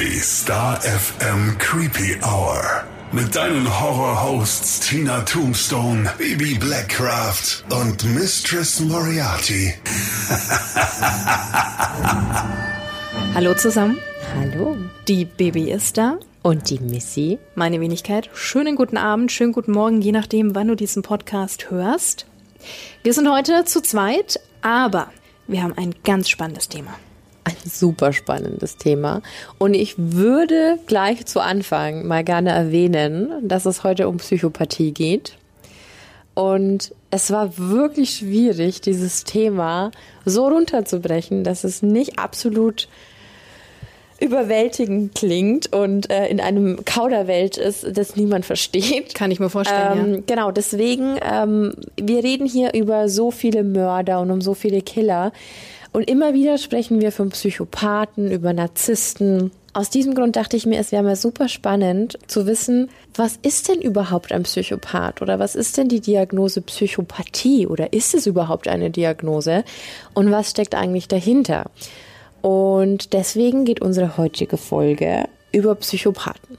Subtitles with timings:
[0.00, 2.84] Die Star FM Creepy Hour.
[3.10, 9.74] Mit deinen Horror-Hosts Tina Tombstone, Baby Blackcraft und Mistress Moriarty.
[13.34, 13.98] Hallo zusammen.
[14.36, 14.76] Hallo.
[15.08, 16.18] Die Baby ist da.
[16.42, 17.40] Und die Missy.
[17.56, 18.30] Meine Wenigkeit.
[18.34, 22.26] Schönen guten Abend, schönen guten Morgen, je nachdem, wann du diesen Podcast hörst.
[23.02, 25.10] Wir sind heute zu zweit, aber
[25.48, 26.94] wir haben ein ganz spannendes Thema.
[27.48, 29.22] Ein super spannendes Thema.
[29.58, 35.36] Und ich würde gleich zu Anfang mal gerne erwähnen, dass es heute um Psychopathie geht.
[36.34, 39.90] Und es war wirklich schwierig, dieses Thema
[40.24, 42.88] so runterzubrechen, dass es nicht absolut
[44.20, 49.14] überwältigend klingt und äh, in einem Kauderwelt ist, das niemand versteht.
[49.14, 49.98] Kann ich mir vorstellen.
[49.98, 50.20] Ähm, ja.
[50.26, 55.32] Genau, deswegen, ähm, wir reden hier über so viele Mörder und um so viele Killer.
[55.92, 59.50] Und immer wieder sprechen wir von Psychopathen, über Narzissten.
[59.72, 63.68] Aus diesem Grund dachte ich mir, es wäre mal super spannend zu wissen, was ist
[63.68, 68.68] denn überhaupt ein Psychopath oder was ist denn die Diagnose Psychopathie oder ist es überhaupt
[68.68, 69.64] eine Diagnose
[70.14, 71.66] und was steckt eigentlich dahinter?
[72.42, 76.58] Und deswegen geht unsere heutige Folge über Psychopathen.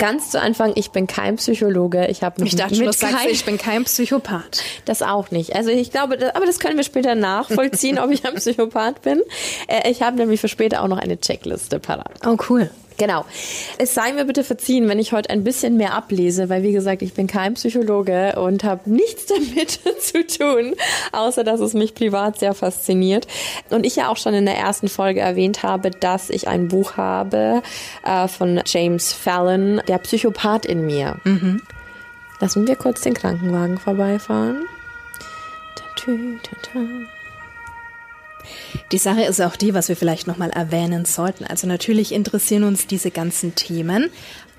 [0.00, 2.06] Ganz zu Anfang, ich bin kein Psychologe.
[2.08, 4.62] Ich habe Ich dachte schon, du sagst, ich bin kein Psychopath.
[4.86, 5.54] Das auch nicht.
[5.54, 9.22] Also ich glaube, das, aber das können wir später nachvollziehen, ob ich ein Psychopath bin.
[9.68, 12.14] Äh, Ich habe nämlich für später auch noch eine Checkliste parat.
[12.26, 12.70] Oh, cool.
[13.00, 13.24] Genau.
[13.78, 17.00] Es sei mir bitte verziehen, wenn ich heute ein bisschen mehr ablese, weil wie gesagt,
[17.00, 19.70] ich bin kein Psychologe und habe nichts damit
[20.02, 20.74] zu tun,
[21.10, 23.26] außer dass es mich privat sehr fasziniert.
[23.70, 26.98] Und ich ja auch schon in der ersten Folge erwähnt habe, dass ich ein Buch
[26.98, 27.62] habe
[28.04, 31.16] äh, von James Fallon, Der Psychopath in mir.
[32.38, 34.66] Lassen wir kurz den Krankenwagen vorbeifahren.
[35.74, 36.80] Tatü, tata.
[38.92, 41.44] Die Sache ist auch die, was wir vielleicht nochmal erwähnen sollten.
[41.44, 44.10] Also natürlich interessieren uns diese ganzen Themen,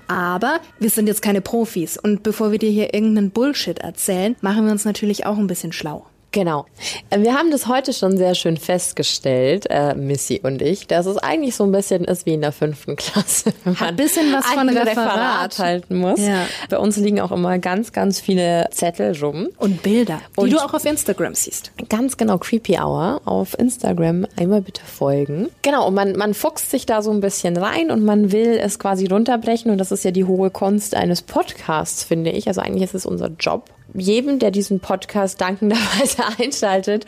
[0.08, 1.96] aber wir sind jetzt keine Profis.
[1.96, 5.72] Und bevor wir dir hier irgendeinen Bullshit erzählen, machen wir uns natürlich auch ein bisschen
[5.72, 6.06] schlau.
[6.32, 6.64] Genau.
[7.10, 11.18] Äh, Wir haben das heute schon sehr schön festgestellt, äh, Missy und ich, dass es
[11.18, 13.52] eigentlich so ein bisschen ist wie in der fünften Klasse.
[13.64, 15.58] wenn Hat ein bisschen was von ein Referat.
[15.58, 16.20] halten muss.
[16.20, 16.46] Ja.
[16.70, 19.48] Bei uns liegen auch immer ganz, ganz viele Zettel rum.
[19.58, 21.70] Und Bilder, die Und- du auch auf Instagram siehst.
[21.88, 24.26] Ganz genau, Creepy Hour auf Instagram.
[24.38, 25.48] Einmal bitte folgen.
[25.62, 28.78] Genau, und man, man fuchst sich da so ein bisschen rein und man will es
[28.78, 29.70] quasi runterbrechen.
[29.70, 32.48] Und das ist ja die hohe Kunst eines Podcasts, finde ich.
[32.48, 33.68] Also eigentlich ist es unser Job.
[33.94, 37.04] Jedem, der diesen Podcast dankenderweise einschaltet,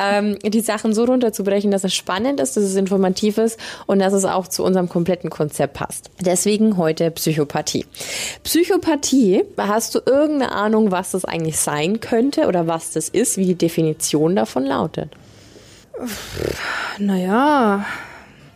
[0.00, 4.12] ähm, die Sachen so runterzubrechen, dass es spannend ist, dass es informativ ist und dass
[4.12, 6.10] es auch zu unserem kompletten Konzept passt.
[6.20, 7.86] Deswegen heute Psychopathie.
[8.44, 13.46] Psychopathie, hast du irgendeine Ahnung, was das eigentlich sein könnte oder was das ist, wie
[13.46, 15.10] die Definition davon lautet?
[16.98, 17.84] Naja,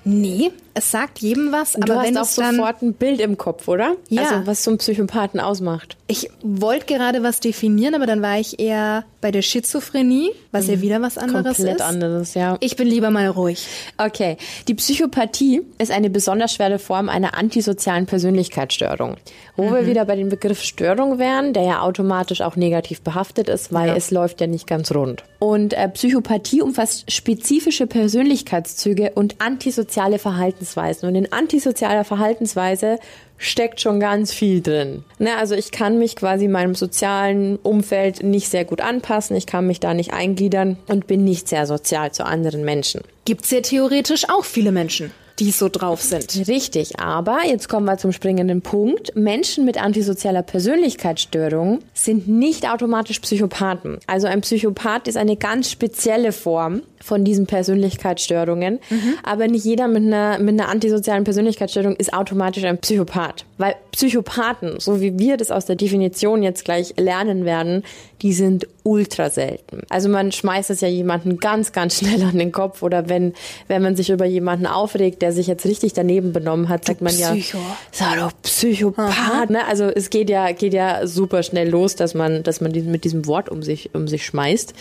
[0.04, 3.68] nee, es sagt jedem was, du aber hast wenn auch sofort ein Bild im Kopf,
[3.68, 3.96] oder?
[4.08, 4.22] Ja.
[4.22, 5.96] Also was so einen Psychopathen ausmacht.
[6.06, 10.80] Ich wollte gerade was definieren, aber dann war ich eher bei der Schizophrenie, was ja
[10.80, 11.62] wieder was anderes Mhm.
[11.64, 11.82] Komplett ist.
[11.82, 12.56] anderes, ja.
[12.60, 13.66] Ich bin lieber mal ruhig.
[13.96, 14.36] Okay,
[14.68, 19.16] die Psychopathie ist eine besonders schwere Form einer antisozialen Persönlichkeitsstörung.
[19.56, 19.74] Wo Mhm.
[19.74, 23.88] wir wieder bei dem Begriff Störung wären, der ja automatisch auch negativ behaftet ist, weil
[23.88, 23.94] Ja.
[23.96, 25.22] es läuft ja nicht ganz rund.
[25.38, 30.18] Und äh, Psychopathie umfasst spezifische Persönlichkeitszüge und antisoziale
[30.66, 31.08] Verhaltensweisen.
[31.08, 32.98] Und in antisozialer Verhaltensweise
[33.36, 35.04] steckt schon ganz viel drin.
[35.18, 39.66] Ne, also ich kann mich quasi meinem sozialen Umfeld nicht sehr gut anpassen, ich kann
[39.66, 43.02] mich da nicht eingliedern und bin nicht sehr sozial zu anderen Menschen.
[43.24, 46.46] Gibt's ja theoretisch auch viele Menschen, die so drauf sind.
[46.46, 49.16] Richtig, aber jetzt kommen wir zum springenden Punkt.
[49.16, 53.98] Menschen mit antisozialer Persönlichkeitsstörung sind nicht automatisch Psychopathen.
[54.06, 58.78] Also ein Psychopath ist eine ganz spezielle Form von diesen Persönlichkeitsstörungen.
[59.22, 63.44] Aber nicht jeder mit einer, mit einer antisozialen Persönlichkeitsstörung ist automatisch ein Psychopath.
[63.58, 67.84] Weil Psychopathen, so wie wir das aus der Definition jetzt gleich lernen werden,
[68.22, 69.82] die sind ultra selten.
[69.88, 73.34] Also man schmeißt es ja jemanden ganz, ganz schnell an den Kopf oder wenn,
[73.68, 77.16] wenn man sich über jemanden aufregt, der sich jetzt richtig daneben benommen hat, sagt man
[77.16, 77.58] ja, Psycho.
[77.90, 79.50] sei doch Psychopath.
[79.50, 79.66] Ne?
[79.66, 83.26] Also es geht ja, geht ja super schnell los, dass man, dass man mit diesem
[83.26, 84.74] Wort um sich, um sich schmeißt.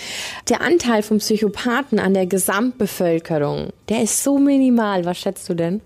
[0.50, 5.06] Der Anteil von Psychopathen an der Gesamtbevölkerung, der ist so minimal.
[5.06, 5.82] Was schätzt du denn?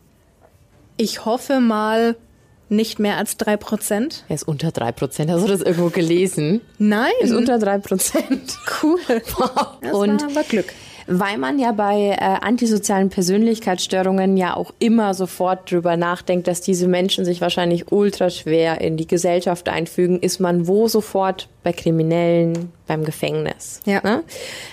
[0.98, 2.16] Ich hoffe mal
[2.70, 4.24] nicht mehr als drei Prozent.
[4.28, 5.30] Er ist unter drei Prozent.
[5.30, 6.62] Hast du das irgendwo gelesen?
[6.78, 7.12] Nein.
[7.22, 8.58] Ist unter drei Prozent.
[8.82, 9.00] cool.
[9.82, 10.74] Das Und war aber Glück.
[11.08, 16.88] Weil man ja bei äh, antisozialen Persönlichkeitsstörungen ja auch immer sofort drüber nachdenkt, dass diese
[16.88, 22.72] Menschen sich wahrscheinlich ultra schwer in die Gesellschaft einfügen, ist man wo sofort bei Kriminellen,
[22.88, 23.82] beim Gefängnis.
[23.86, 24.02] Ja.
[24.04, 24.24] Ne?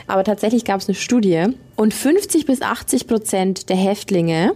[0.06, 1.46] Aber tatsächlich gab es eine Studie
[1.76, 4.52] und 50 bis 80 Prozent der Häftlinge,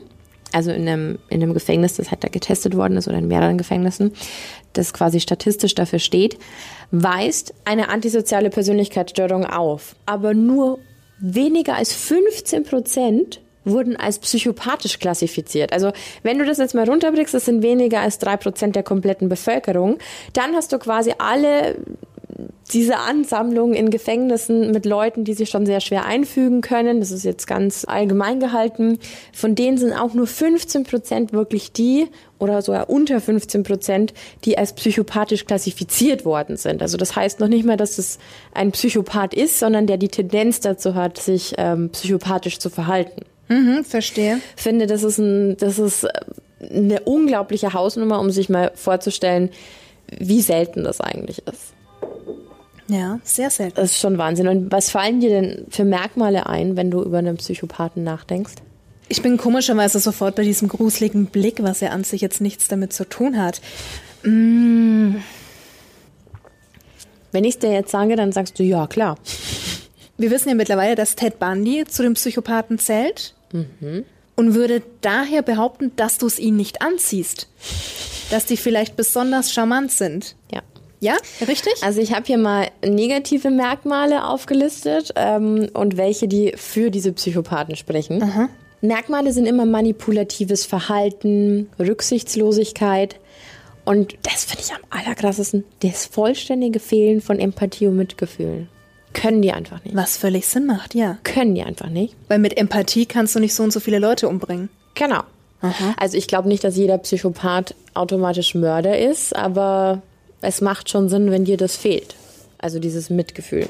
[0.52, 3.58] also in einem, in einem Gefängnis, das halt da getestet worden ist oder in mehreren
[3.58, 4.12] Gefängnissen,
[4.72, 6.38] das quasi statistisch dafür steht,
[6.90, 9.96] weist eine antisoziale Persönlichkeitsstörung auf.
[10.06, 10.78] Aber nur
[11.18, 15.72] weniger als 15 Prozent wurden als psychopathisch klassifiziert.
[15.72, 15.92] Also
[16.22, 19.98] wenn du das jetzt mal runterbrichst, das sind weniger als drei Prozent der kompletten Bevölkerung,
[20.32, 21.76] dann hast du quasi alle
[22.72, 27.24] diese Ansammlung in Gefängnissen mit Leuten, die sich schon sehr schwer einfügen können, das ist
[27.24, 28.98] jetzt ganz allgemein gehalten,
[29.32, 32.06] von denen sind auch nur 15 Prozent wirklich die
[32.38, 34.14] oder sogar unter 15 Prozent,
[34.44, 36.82] die als psychopathisch klassifiziert worden sind.
[36.82, 38.18] Also das heißt noch nicht mal, dass es
[38.52, 43.22] ein Psychopath ist, sondern der die Tendenz dazu hat, sich ähm, psychopathisch zu verhalten.
[43.48, 44.40] Mhm, verstehe.
[44.56, 46.08] Finde, das ist ein, das ist äh,
[46.60, 49.50] eine unglaubliche Hausnummer, um sich mal vorzustellen,
[50.18, 51.75] wie selten das eigentlich ist.
[52.88, 53.76] Ja, sehr selten.
[53.76, 54.48] Das ist schon Wahnsinn.
[54.48, 58.54] Und was fallen dir denn für Merkmale ein, wenn du über einen Psychopathen nachdenkst?
[59.08, 62.92] Ich bin komischerweise sofort bei diesem gruseligen Blick, was ja an sich jetzt nichts damit
[62.92, 63.60] zu tun hat.
[64.22, 65.16] Mm.
[67.32, 69.16] Wenn ich es dir jetzt sage, dann sagst du ja, klar.
[70.16, 73.34] Wir wissen ja mittlerweile, dass Ted Bundy zu den Psychopathen zählt
[74.36, 77.48] und würde daher behaupten, dass du es ihnen nicht anziehst.
[78.30, 80.36] Dass die vielleicht besonders charmant sind.
[80.52, 80.62] Ja.
[81.00, 81.16] Ja,
[81.46, 81.74] richtig?
[81.82, 87.76] Also ich habe hier mal negative Merkmale aufgelistet ähm, und welche, die für diese Psychopathen
[87.76, 88.48] sprechen.
[88.80, 93.16] Merkmale sind immer manipulatives Verhalten, Rücksichtslosigkeit
[93.84, 98.66] und das finde ich am allerkrassesten, das vollständige Fehlen von Empathie und Mitgefühl.
[99.12, 99.96] Können die einfach nicht.
[99.96, 101.18] Was völlig Sinn macht, ja.
[101.22, 102.14] Können die einfach nicht.
[102.28, 104.68] Weil mit Empathie kannst du nicht so und so viele Leute umbringen.
[104.94, 105.22] Genau.
[105.96, 110.02] Also ich glaube nicht, dass jeder Psychopath automatisch Mörder ist, aber
[110.40, 112.14] es macht schon Sinn, wenn dir das fehlt.
[112.58, 113.68] Also dieses Mitgefühl.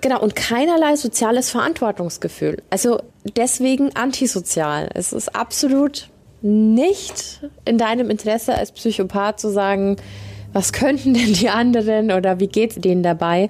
[0.00, 2.62] Genau, und keinerlei soziales Verantwortungsgefühl.
[2.70, 3.00] Also
[3.36, 4.88] deswegen antisozial.
[4.94, 6.08] Es ist absolut
[6.40, 9.96] nicht in deinem Interesse als Psychopath zu sagen,
[10.52, 13.48] was könnten denn die anderen oder wie geht's denen dabei?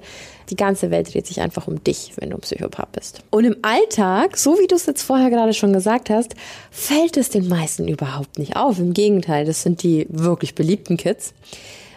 [0.49, 3.21] Die ganze Welt dreht sich einfach um dich, wenn du ein Psychopath bist.
[3.29, 6.35] Und im Alltag, so wie du es jetzt vorher gerade schon gesagt hast,
[6.69, 8.79] fällt es den meisten überhaupt nicht auf.
[8.79, 11.33] Im Gegenteil, das sind die wirklich beliebten Kids.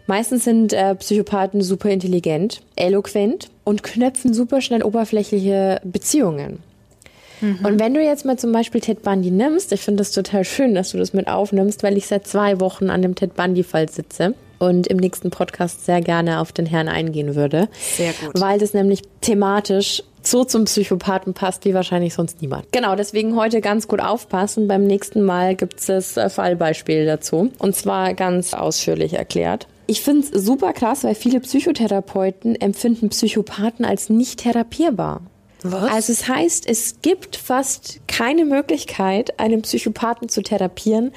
[0.06, 6.60] Meistens sind äh, Psychopathen super intelligent, eloquent und knöpfen super schnell oberflächliche Beziehungen.
[7.40, 10.74] Und wenn du jetzt mal zum Beispiel Ted Bundy nimmst, ich finde das total schön,
[10.74, 14.34] dass du das mit aufnimmst, weil ich seit zwei Wochen an dem Ted Bundy-Fall sitze
[14.58, 17.68] und im nächsten Podcast sehr gerne auf den Herrn eingehen würde.
[17.96, 18.40] Sehr gut.
[18.40, 22.72] Weil das nämlich thematisch so zum Psychopathen passt wie wahrscheinlich sonst niemand.
[22.72, 24.66] Genau, deswegen heute ganz gut aufpassen.
[24.66, 27.52] Beim nächsten Mal gibt es das äh, Fallbeispiel dazu.
[27.58, 29.68] Und zwar ganz ausführlich erklärt.
[29.86, 35.20] Ich finde es super krass, weil viele Psychotherapeuten empfinden Psychopathen als nicht therapierbar.
[35.62, 35.90] Was?
[35.92, 41.12] Also es heißt, es gibt fast keine Möglichkeit, einen Psychopathen zu therapieren,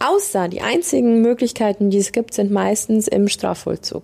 [0.00, 4.02] außer die einzigen Möglichkeiten, die es gibt, sind meistens im Strafvollzug.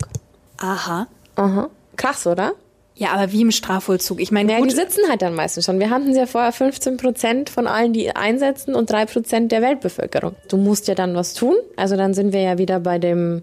[0.58, 1.06] Aha.
[1.36, 1.70] Aha.
[1.96, 2.52] Krass, oder?
[2.94, 4.20] Ja, aber wie im Strafvollzug?
[4.20, 5.80] Ich meine, Ja, die sitzen halt dann meistens schon.
[5.80, 10.36] Wir hatten ja vorher 15 Prozent von allen, die einsetzen und drei Prozent der Weltbevölkerung.
[10.48, 11.56] Du musst ja dann was tun.
[11.76, 13.40] Also dann sind wir ja wieder bei dem,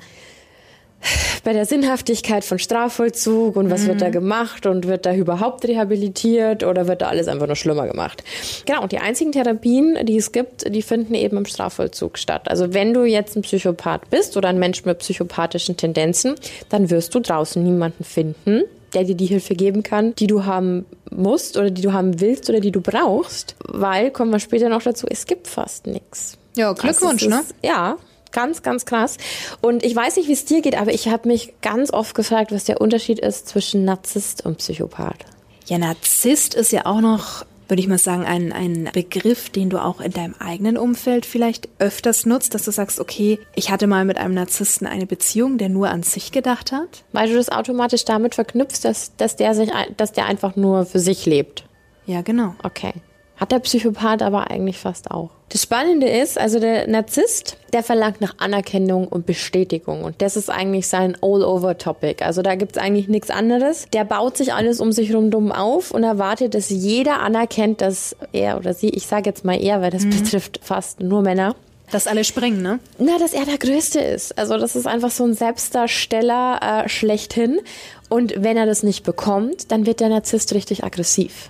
[1.44, 6.64] bei der Sinnhaftigkeit von Strafvollzug und was wird da gemacht und wird da überhaupt rehabilitiert
[6.64, 8.24] oder wird da alles einfach nur schlimmer gemacht.
[8.66, 12.50] Genau, und die einzigen Therapien, die es gibt, die finden eben im Strafvollzug statt.
[12.50, 16.36] Also wenn du jetzt ein Psychopath bist oder ein Mensch mit psychopathischen Tendenzen,
[16.70, 18.64] dann wirst du draußen niemanden finden,
[18.94, 22.50] der dir die Hilfe geben kann, die du haben musst oder die du haben willst
[22.50, 26.38] oder die du brauchst, weil, kommen wir später noch dazu, es gibt fast nichts.
[26.56, 27.42] Ja, Glückwunsch, Also ne?
[27.42, 27.98] es ist, Ja,
[28.32, 29.18] ganz, ganz krass.
[29.62, 32.52] Und ich weiß nicht, wie es dir geht, aber ich habe mich ganz oft gefragt,
[32.52, 35.26] was der Unterschied ist zwischen Narzisst und Psychopath.
[35.66, 39.84] Ja, Narzisst ist ja auch noch, würde ich mal sagen, ein, ein Begriff, den du
[39.84, 44.06] auch in deinem eigenen Umfeld vielleicht öfters nutzt, dass du sagst, okay, ich hatte mal
[44.06, 47.04] mit einem Narzissten eine Beziehung, der nur an sich gedacht hat.
[47.12, 51.00] Weil du das automatisch damit verknüpfst, dass, dass, der sich, dass der einfach nur für
[51.00, 51.66] sich lebt.
[52.06, 52.56] Ja, genau.
[52.64, 52.94] Okay.
[53.38, 55.30] Hat der Psychopath aber eigentlich fast auch.
[55.50, 60.04] Das Spannende ist, also der Narzisst, der verlangt nach Anerkennung und Bestätigung.
[60.04, 62.24] Und das ist eigentlich sein All-Over-Topic.
[62.24, 63.86] Also da gibt's eigentlich nichts anderes.
[63.94, 68.58] Der baut sich alles um sich rundum auf und erwartet, dass jeder anerkennt, dass er
[68.58, 71.56] oder sie, ich sage jetzt mal er, weil das betrifft fast nur Männer,
[71.92, 72.80] Dass alle springen, ne?
[73.00, 74.38] na, dass er der Größte ist.
[74.38, 77.62] Also das ist einfach so ein Selbstdarsteller äh, schlechthin.
[78.10, 81.50] Und wenn er das nicht bekommt, dann wird der Narzisst richtig aggressiv.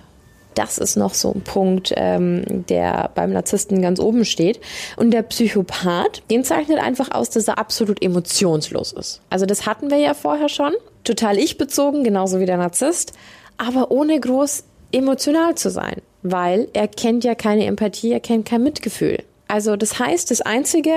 [0.58, 4.58] Das ist noch so ein Punkt, ähm, der beim Narzissten ganz oben steht.
[4.96, 9.20] Und der Psychopath, den zeichnet einfach aus, dass er absolut emotionslos ist.
[9.30, 10.72] Also das hatten wir ja vorher schon.
[11.04, 13.12] Total ich-bezogen, genauso wie der Narzisst,
[13.56, 18.64] aber ohne groß emotional zu sein, weil er kennt ja keine Empathie, er kennt kein
[18.64, 19.22] Mitgefühl.
[19.46, 20.92] Also das heißt, das Einzige,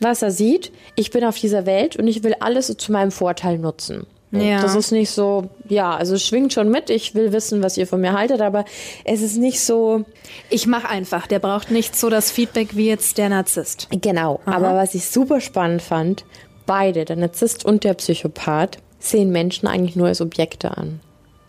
[0.00, 3.56] was er sieht, ich bin auf dieser Welt und ich will alles zu meinem Vorteil
[3.56, 4.06] nutzen.
[4.30, 4.60] Ja.
[4.60, 7.86] Das ist nicht so, ja, also es schwingt schon mit, ich will wissen, was ihr
[7.86, 8.64] von mir haltet, aber
[9.04, 10.04] es ist nicht so.
[10.50, 13.88] Ich mache einfach, der braucht nicht so das Feedback wie jetzt der Narzisst.
[13.90, 14.56] Genau, Aha.
[14.56, 16.24] aber was ich super spannend fand,
[16.66, 21.00] beide, der Narzisst und der Psychopath, sehen Menschen eigentlich nur als Objekte an.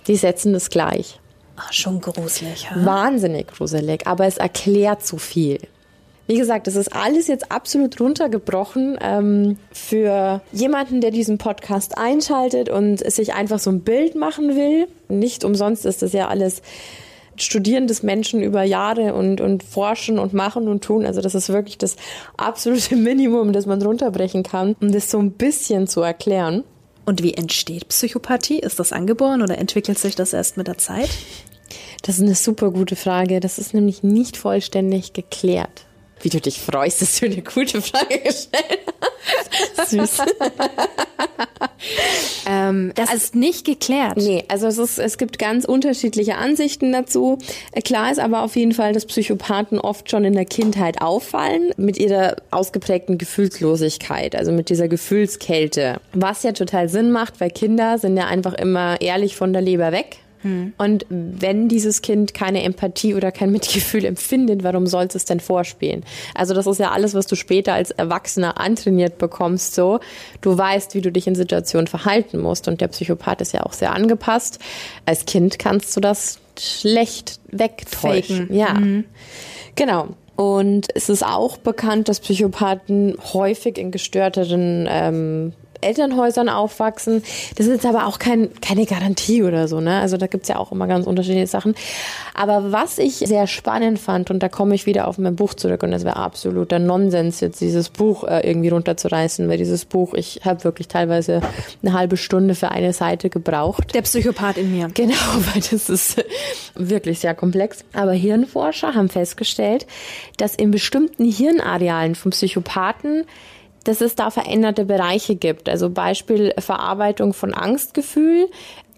[0.07, 1.19] Die setzen das gleich.
[1.57, 2.71] Ach, schon gruselig.
[2.71, 2.85] Ha?
[2.85, 5.59] Wahnsinnig gruselig, aber es erklärt zu viel.
[6.29, 12.69] Wie gesagt, das ist alles jetzt absolut runtergebrochen ähm, für jemanden, der diesen Podcast einschaltet
[12.69, 14.87] und sich einfach so ein Bild machen will.
[15.07, 16.61] Nicht umsonst ist das ja alles
[17.35, 21.07] Studieren des Menschen über Jahre und, und forschen und machen und tun.
[21.07, 21.95] Also das ist wirklich das
[22.37, 26.63] absolute Minimum, das man runterbrechen kann, um das so ein bisschen zu erklären.
[27.07, 28.59] Und wie entsteht Psychopathie?
[28.59, 31.09] Ist das angeboren oder entwickelt sich das erst mit der Zeit?
[32.03, 33.39] Das ist eine super gute Frage.
[33.39, 35.87] Das ist nämlich nicht vollständig geklärt.
[36.21, 38.79] Wie du dich freust, dass du eine gute Frage gestellt
[39.77, 39.89] hast.
[39.89, 40.17] Süß.
[42.47, 44.17] ähm, das also, ist nicht geklärt.
[44.17, 47.37] Nee, also es, ist, es gibt ganz unterschiedliche Ansichten dazu.
[47.71, 51.71] Äh, klar ist aber auf jeden Fall, dass Psychopathen oft schon in der Kindheit auffallen
[51.77, 55.99] mit ihrer ausgeprägten Gefühlslosigkeit, also mit dieser Gefühlskälte.
[56.13, 59.91] Was ja total Sinn macht, weil Kinder sind ja einfach immer ehrlich von der Leber
[59.91, 60.73] weg hm.
[60.77, 66.03] Und wenn dieses Kind keine Empathie oder kein Mitgefühl empfindet, warum soll es denn vorspielen?
[66.33, 69.99] Also das ist ja alles, was du später als Erwachsener antrainiert bekommst, so.
[70.41, 73.73] Du weißt, wie du dich in Situationen verhalten musst und der Psychopath ist ja auch
[73.73, 74.59] sehr angepasst.
[75.05, 78.47] Als Kind kannst du das schlecht wegtäuschen.
[78.47, 78.55] Faken.
[78.55, 78.73] Ja.
[78.73, 79.05] Mhm.
[79.75, 80.09] Genau.
[80.35, 87.23] Und es ist auch bekannt, dass Psychopathen häufig in gestörteren ähm, Elternhäusern aufwachsen.
[87.55, 89.79] Das ist jetzt aber auch kein, keine Garantie oder so.
[89.79, 89.99] Ne?
[89.99, 91.75] Also da gibt's ja auch immer ganz unterschiedliche Sachen.
[92.33, 95.83] Aber was ich sehr spannend fand, und da komme ich wieder auf mein Buch zurück,
[95.83, 100.41] und das wäre absoluter Nonsens, jetzt dieses Buch äh, irgendwie runterzureißen, weil dieses Buch, ich
[100.43, 101.41] habe wirklich teilweise
[101.81, 103.93] eine halbe Stunde für eine Seite gebraucht.
[103.93, 104.89] Der Psychopath in mir.
[104.93, 105.15] Genau,
[105.53, 106.23] weil das ist
[106.75, 107.83] wirklich sehr komplex.
[107.93, 109.85] Aber Hirnforscher haben festgestellt,
[110.37, 113.25] dass in bestimmten Hirnarealen vom Psychopathen
[113.89, 115.67] dass es da veränderte Bereiche gibt.
[115.67, 118.47] Also Beispiel Verarbeitung von Angstgefühl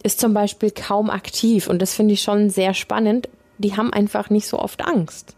[0.04, 3.30] ist zum Beispiel kaum aktiv und das finde ich schon sehr spannend.
[3.58, 5.36] Die haben einfach nicht so oft Angst.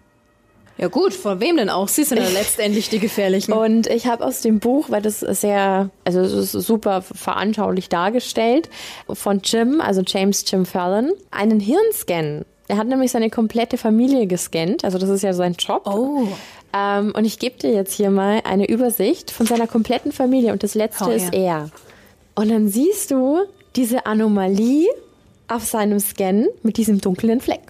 [0.80, 1.88] Ja gut, vor wem denn auch?
[1.88, 3.54] Sie sind ja letztendlich die Gefährlichen.
[3.54, 8.70] Und ich habe aus dem Buch, weil das sehr, also es ist super veranschaulich dargestellt,
[9.08, 12.44] von Jim, also James Jim Fallon, einen Hirnscan.
[12.70, 15.84] Er hat nämlich seine komplette Familie gescannt, also das ist ja sein Job.
[15.86, 16.28] Oh.
[16.74, 20.64] Ähm, und ich gebe dir jetzt hier mal eine Übersicht von seiner kompletten Familie und
[20.64, 21.70] das letzte oh, ist er.
[22.36, 23.44] Und dann siehst du
[23.76, 24.88] diese Anomalie
[25.48, 27.62] auf seinem Scan mit diesem dunklen Fleck.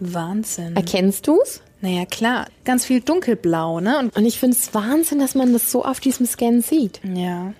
[0.00, 0.74] Wahnsinn.
[0.76, 1.60] Erkennst du's?
[1.82, 2.46] Naja, klar.
[2.64, 3.98] Ganz viel dunkelblau, ne?
[3.98, 7.00] Und, und ich finde es Wahnsinn, dass man das so auf diesem Scan sieht.
[7.14, 7.52] Ja.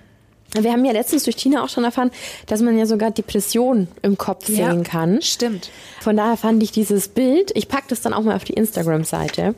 [0.59, 2.11] Wir haben ja letztens durch Tina auch schon erfahren,
[2.47, 5.23] dass man ja sogar Depressionen im Kopf ja, sehen kann.
[5.23, 5.71] Stimmt.
[6.01, 9.55] Von daher fand ich dieses Bild, ich packe das dann auch mal auf die Instagram-Seite,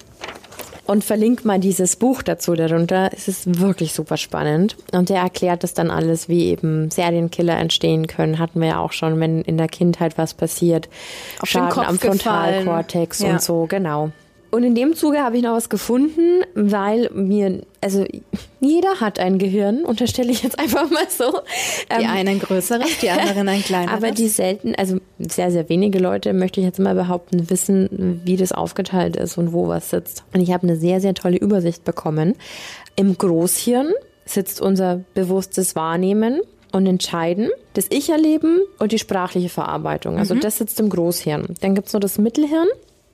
[0.87, 3.11] und verlinke mal dieses Buch dazu darunter.
[3.13, 4.77] Es ist wirklich super spannend.
[4.93, 8.39] Und der erklärt das dann alles, wie eben Serienkiller entstehen können.
[8.39, 10.89] Hatten wir ja auch schon, wenn in der Kindheit was passiert.
[11.41, 13.33] Auf Schaden am Frontalkortex ja.
[13.33, 14.11] und so, genau.
[14.53, 18.05] Und in dem Zuge habe ich noch was gefunden, weil mir, also
[18.61, 21.41] jeder hat ein Gehirn, unterstelle ich jetzt einfach mal so.
[21.91, 23.97] Die ähm, einen ein größeres, die anderen ein kleineres.
[23.97, 28.37] Aber die selten, also sehr, sehr wenige Leute, möchte ich jetzt mal behaupten, wissen, wie
[28.37, 30.23] das aufgeteilt ist und wo was sitzt.
[30.35, 32.35] Und ich habe eine sehr, sehr tolle Übersicht bekommen.
[32.95, 33.95] Im Großhirn
[34.27, 36.43] sitzt unser bewusstes Wahrnehmen
[36.73, 40.19] und Entscheiden, das Ich-Erleben und die sprachliche Verarbeitung.
[40.19, 40.41] Also mhm.
[40.41, 41.55] das sitzt im Großhirn.
[41.63, 42.69] Dann gibt's noch das Mittelhirn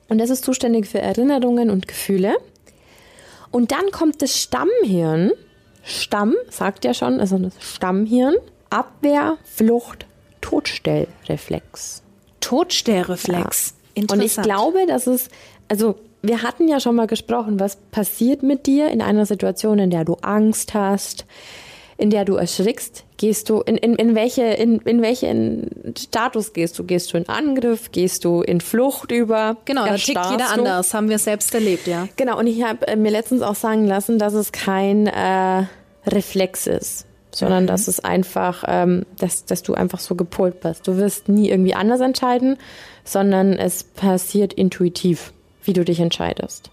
[0.09, 2.35] und das ist zuständig für Erinnerungen und Gefühle.
[3.51, 5.31] Und dann kommt das Stammhirn.
[5.83, 8.35] Stamm, sagt ja schon, also das Stammhirn.
[8.69, 10.05] Abwehr, Flucht,
[10.41, 12.03] Todstellreflex.
[12.41, 13.73] Todstellreflex.
[13.95, 14.03] Ja.
[14.11, 15.29] Und ich glaube, dass es,
[15.67, 19.89] also wir hatten ja schon mal gesprochen, was passiert mit dir in einer Situation, in
[19.89, 21.25] der du Angst hast,
[21.99, 26.79] in der du erschrickst, gehst du, in, in, in welche, in, in welchen Status gehst
[26.79, 26.85] du?
[26.85, 27.91] Gehst du in Angriff?
[27.91, 29.57] Gehst du in Flucht über?
[29.65, 30.61] Genau, da tickt jeder du?
[30.61, 32.07] anders, haben wir selbst erlebt, ja.
[32.15, 35.65] Genau, und ich habe äh, mir letztens auch sagen lassen, dass es kein äh,
[36.07, 37.05] Reflex ist.
[37.31, 37.67] sondern mhm.
[37.67, 40.87] dass es einfach, ähm, dass, dass du einfach so gepolt bist.
[40.87, 42.57] Du wirst nie irgendwie anders entscheiden,
[43.03, 46.71] sondern es passiert intuitiv, wie du dich entscheidest.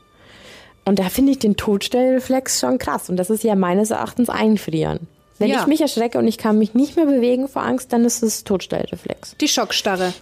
[0.84, 3.10] Und da finde ich den Todstellreflex schon krass.
[3.10, 5.08] Und das ist ja meines Erachtens Einfrieren.
[5.38, 5.60] Wenn ja.
[5.60, 8.44] ich mich erschrecke und ich kann mich nicht mehr bewegen vor Angst, dann ist es
[8.44, 9.36] Todstellreflex.
[9.40, 10.12] Die Schockstarre.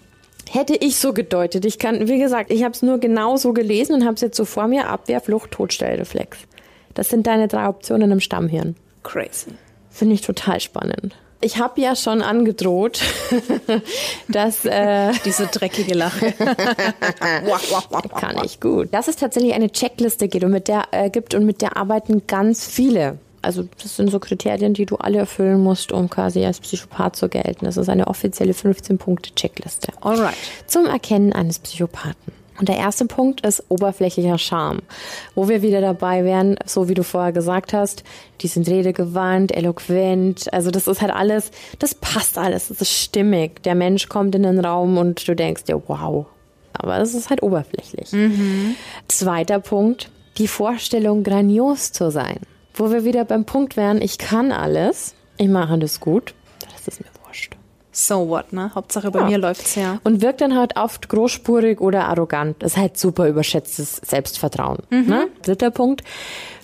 [0.51, 1.65] Hätte ich so gedeutet.
[1.65, 4.37] Ich kann, wie gesagt, ich habe es nur genau so gelesen und habe es jetzt
[4.37, 4.89] so vor mir.
[4.89, 6.39] Abwehr, Flucht, Todstellreflex.
[6.95, 8.77] Das sind deine drei Optionen im Stammhirn.
[9.03, 9.51] Crazy.
[9.91, 11.15] Finde ich total spannend.
[11.41, 13.03] Ich habe ja schon angedroht,
[14.29, 16.33] dass äh, diese dreckige Lache
[18.19, 18.89] kann ich gut.
[18.93, 22.27] Dass es tatsächlich eine Checkliste geht und mit der äh, gibt und mit der arbeiten
[22.27, 23.19] ganz viele.
[23.45, 27.29] Also das sind so Kriterien, die du alle erfüllen musst, um quasi als Psychopath zu
[27.29, 27.65] gelten.
[27.67, 29.93] Das ist eine offizielle 15-Punkte-Checkliste.
[30.01, 30.37] Alright.
[30.67, 32.33] Zum Erkennen eines Psychopathen.
[32.59, 34.83] Und der erste Punkt ist oberflächlicher Charme,
[35.35, 38.05] wo wir wieder dabei wären, so wie du vorher gesagt hast,
[38.43, 43.63] die sind redegewandt, eloquent, also das ist halt alles, das passt alles, das ist stimmig.
[43.65, 46.27] Der Mensch kommt in den Raum und du denkst dir, wow,
[46.75, 48.13] aber das ist halt oberflächlich.
[48.13, 48.77] Mhm.
[49.09, 52.39] Zweiter Punkt, die Vorstellung, grandios zu sein,
[52.75, 56.35] wo wir wieder beim Punkt wären, ich kann alles, ich mache das gut,
[56.73, 57.15] das ist mir
[57.97, 58.73] so what, ne?
[58.75, 59.27] Hauptsache bei ja.
[59.27, 60.01] mir läuft's ja.
[60.05, 62.57] Und wirkt dann halt oft großspurig oder arrogant.
[62.59, 64.79] Das ist halt super überschätztes Selbstvertrauen.
[64.91, 65.07] Mhm.
[65.07, 65.29] Ne?
[65.43, 66.03] Dritter Punkt.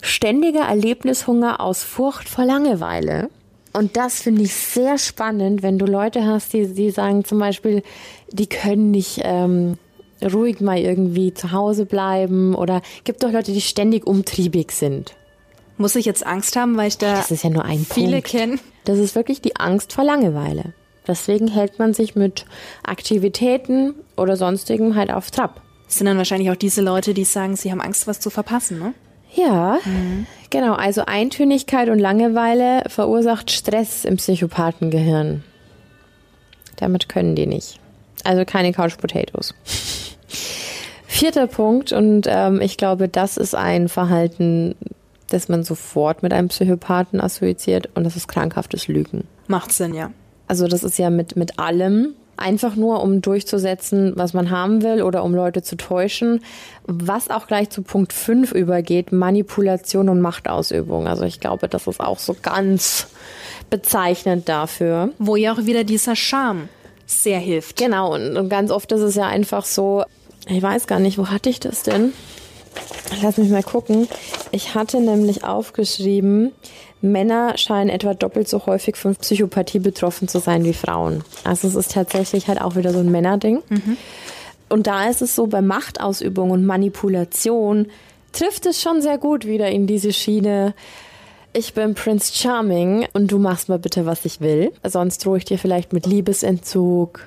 [0.02, 3.30] Ständiger Erlebnishunger aus Furcht vor Langeweile.
[3.72, 7.84] Und das finde ich sehr spannend, wenn du Leute hast, die, die sagen zum Beispiel,
[8.32, 9.78] die können nicht ähm,
[10.20, 15.14] ruhig mal irgendwie zu Hause bleiben oder gibt doch Leute, die ständig umtriebig sind.
[15.80, 18.58] Muss ich jetzt Angst haben, weil ich da das ist ja nur ein viele kenne?
[18.84, 20.75] Das ist wirklich die Angst vor Langeweile.
[21.08, 22.44] Deswegen hält man sich mit
[22.82, 25.62] Aktivitäten oder sonstigem halt auf Trab.
[25.87, 28.78] Das sind dann wahrscheinlich auch diese Leute, die sagen, sie haben Angst, was zu verpassen,
[28.78, 28.92] ne?
[29.34, 30.26] Ja, mhm.
[30.50, 30.75] genau.
[30.75, 35.44] Also Eintönigkeit und Langeweile verursacht Stress im Psychopathengehirn.
[36.76, 37.80] Damit können die nicht.
[38.22, 39.54] Also keine Couch Potatoes.
[41.06, 44.75] Vierter Punkt, und ähm, ich glaube, das ist ein Verhalten,
[45.32, 49.26] das man sofort mit einem Psychopathen assoziiert, und das ist krankhaftes Lügen.
[49.47, 50.10] Macht Sinn, ja.
[50.47, 52.14] Also das ist ja mit, mit allem.
[52.36, 56.43] Einfach nur, um durchzusetzen, was man haben will oder um Leute zu täuschen.
[56.86, 61.06] Was auch gleich zu Punkt 5 übergeht, Manipulation und Machtausübung.
[61.06, 63.08] Also ich glaube, das ist auch so ganz
[63.69, 65.10] bezeichnend dafür.
[65.19, 66.69] Wo ja auch wieder dieser Charme
[67.06, 67.76] sehr hilft.
[67.76, 70.04] Genau, und, und ganz oft ist es ja einfach so,
[70.47, 72.12] ich weiß gar nicht, wo hatte ich das denn?
[73.23, 74.09] Lass mich mal gucken.
[74.50, 76.52] Ich hatte nämlich aufgeschrieben,
[77.02, 81.25] Männer scheinen etwa doppelt so häufig von Psychopathie betroffen zu sein wie Frauen.
[81.45, 83.63] Also es ist tatsächlich halt auch wieder so ein Männerding.
[83.69, 83.97] Mhm.
[84.69, 87.89] Und da ist es so, bei Machtausübung und Manipulation
[88.33, 90.75] trifft es schon sehr gut wieder in diese Schiene.
[91.52, 94.73] Ich bin Prince Charming und du machst mal bitte, was ich will.
[94.87, 97.21] Sonst drohe ich dir vielleicht mit Liebesentzug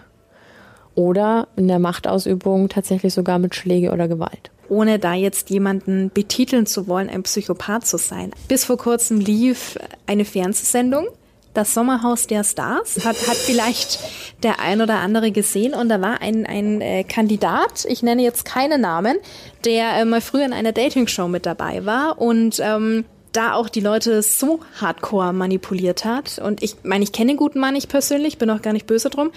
[0.95, 6.65] oder in der Machtausübung tatsächlich sogar mit Schläge oder Gewalt ohne da jetzt jemanden betiteln
[6.65, 8.31] zu wollen, ein Psychopath zu sein.
[8.47, 11.07] Bis vor kurzem lief eine Fernsehsendung,
[11.53, 13.99] das Sommerhaus der Stars, hat, hat vielleicht
[14.41, 18.45] der ein oder andere gesehen und da war ein, ein äh, Kandidat, ich nenne jetzt
[18.45, 19.17] keine Namen,
[19.65, 23.81] der äh, mal früher in einer Dating-Show mit dabei war und ähm, da auch die
[23.81, 26.39] Leute so hardcore manipuliert hat.
[26.39, 29.09] Und ich meine, ich kenne den guten Mann nicht persönlich, bin auch gar nicht böse
[29.09, 29.31] drum,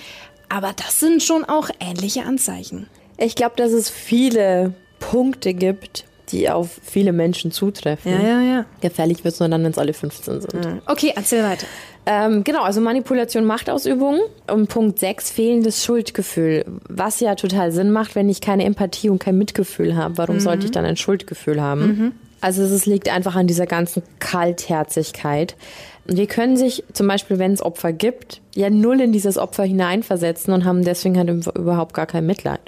[0.49, 2.89] aber das sind schon auch ähnliche Anzeichen.
[3.19, 8.13] Ich glaube, dass es viele Punkte gibt, die auf viele Menschen zutreffen.
[8.13, 8.65] Ja, ja, ja.
[8.81, 10.55] Gefährlich wird es nur dann, wenn es alle 15 sind.
[10.55, 10.83] Mhm.
[10.87, 11.67] Okay, erzähl weiter.
[12.05, 14.21] Ähm, genau, also Manipulation, Machtausübung.
[14.51, 16.65] Und Punkt 6, fehlendes Schuldgefühl.
[16.89, 20.19] Was ja total Sinn macht, wenn ich keine Empathie und kein Mitgefühl habe.
[20.19, 20.41] Warum mhm.
[20.41, 21.87] sollte ich dann ein Schuldgefühl haben?
[21.87, 22.13] Mhm.
[22.41, 25.57] Also es liegt einfach an dieser ganzen Kaltherzigkeit.
[26.05, 30.55] Wir können sich zum Beispiel, wenn es Opfer gibt, ja null in dieses Opfer hineinversetzen
[30.55, 32.61] und haben deswegen halt überhaupt gar kein Mitleid.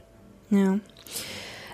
[0.50, 0.80] Ja.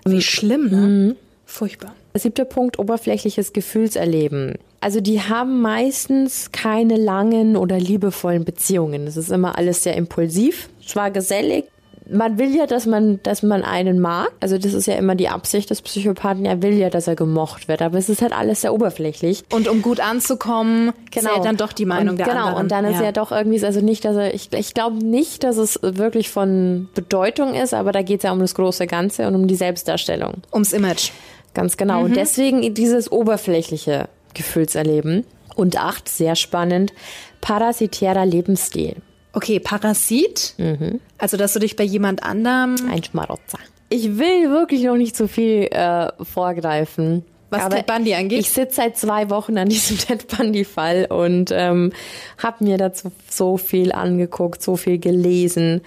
[0.05, 0.77] Wie schlimm, ne?
[0.77, 1.17] Mhm.
[1.47, 1.95] Furchtbar.
[2.15, 4.55] Siebter Punkt, oberflächliches Gefühlserleben.
[4.81, 9.07] Also die haben meistens keine langen oder liebevollen Beziehungen.
[9.07, 11.65] Es ist immer alles sehr impulsiv, zwar gesellig,
[12.11, 14.31] man will ja, dass man, dass man einen mag.
[14.41, 16.45] Also das ist ja immer die Absicht des Psychopathen.
[16.45, 17.81] Er will ja, dass er gemocht wird.
[17.81, 19.45] Aber es ist halt alles sehr oberflächlich.
[19.51, 21.33] Und um gut anzukommen, genau.
[21.33, 22.41] zählt dann doch die Meinung und, der genau.
[22.41, 22.63] anderen.
[22.63, 23.05] Und dann ist ja.
[23.05, 26.89] ja doch irgendwie, also nicht, dass er, ich, ich glaube nicht, dass es wirklich von
[26.95, 30.43] Bedeutung ist, aber da geht es ja um das große Ganze und um die Selbstdarstellung.
[30.53, 31.11] Ums Image.
[31.55, 32.01] Ganz genau.
[32.01, 32.05] Mhm.
[32.05, 35.25] Und deswegen dieses oberflächliche Gefühlserleben.
[35.55, 36.93] Und acht, sehr spannend,
[37.41, 38.97] parasitärer Lebensstil.
[39.35, 40.55] Okay, Parasit.
[40.59, 41.01] Mhm.
[41.19, 42.77] Also, dass du dich bei jemand anderem.
[42.91, 43.59] Ein Schmarotzer.
[43.91, 47.25] Ich will wirklich noch nicht zu viel äh, vorgreifen.
[47.51, 48.41] Was Aber Ted Bundy angeht?
[48.41, 51.93] Ich sitze seit zwei Wochen an diesem Ted Bundy-Fall und ähm,
[52.39, 55.83] habe mir dazu so viel angeguckt, so viel gelesen.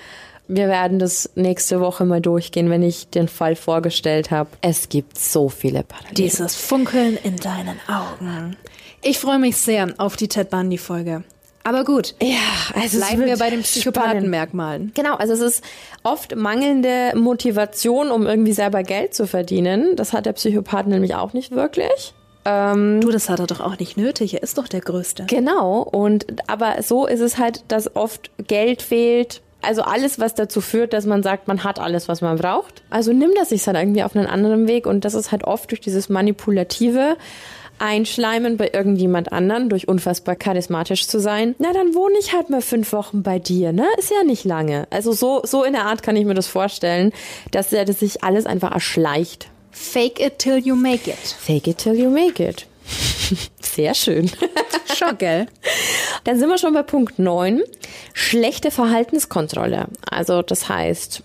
[0.48, 4.50] Wir werden das nächste Woche mal durchgehen, wenn ich den Fall vorgestellt habe.
[4.62, 6.16] Es gibt so viele Parallelen.
[6.16, 8.56] Dieses Funkeln in deinen Augen.
[9.02, 11.24] Ich freue mich sehr auf die Ted Bundy-Folge.
[11.68, 12.38] Aber gut, ja,
[12.82, 13.62] also bleiben wir bei den.
[13.62, 14.94] Psychopathenmerkmalen.
[14.96, 15.64] Genau, also es ist
[16.02, 19.98] oft mangelnde Motivation, um irgendwie selber Geld zu verdienen.
[19.98, 22.14] Das hat der Psychopath nämlich auch nicht wirklich.
[22.46, 24.34] Du, das hat er doch auch nicht nötig.
[24.34, 25.26] Er ist doch der Größte.
[25.28, 29.42] Genau, und aber so ist es halt, dass oft Geld fehlt.
[29.62, 32.84] Also alles, was dazu führt, dass man sagt, man hat alles, was man braucht.
[32.90, 35.72] Also nimmt er sich halt irgendwie auf einen anderen Weg und das ist halt oft
[35.72, 37.18] durch dieses manipulative
[37.80, 41.56] Einschleimen bei irgendjemand anderen, durch unfassbar charismatisch zu sein.
[41.60, 43.86] Na, dann wohne ich halt mal fünf Wochen bei dir, ne?
[43.98, 44.88] Ist ja nicht lange.
[44.90, 47.12] Also so, so in der Art kann ich mir das vorstellen,
[47.52, 49.50] dass er das sich alles einfach erschleicht.
[49.72, 51.36] Fake it till you make it.
[51.40, 52.66] Fake it till you make it.
[53.62, 54.32] Sehr schön.
[54.96, 55.48] Schon, gell?
[56.24, 57.62] Dann sind wir schon bei Punkt 9.
[58.14, 59.88] Schlechte Verhaltenskontrolle.
[60.10, 61.22] Also das heißt,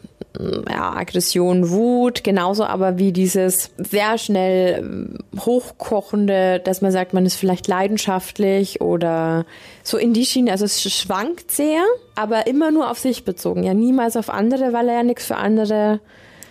[0.68, 7.26] ja, Aggression, Wut, genauso aber wie dieses sehr schnell mm, hochkochende, dass man sagt, man
[7.26, 9.46] ist vielleicht leidenschaftlich oder
[9.82, 10.50] so in die Schiene.
[10.52, 11.82] Also es schwankt sehr,
[12.14, 13.62] aber immer nur auf sich bezogen.
[13.64, 16.00] Ja, niemals auf andere, weil er ja nichts für andere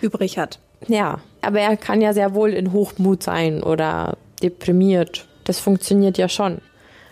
[0.02, 0.60] Übrig hat.
[0.88, 5.28] ja, aber er kann ja sehr wohl in Hochmut sein oder deprimiert.
[5.44, 6.60] Das funktioniert ja schon.